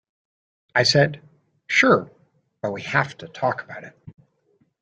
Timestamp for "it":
3.83-3.95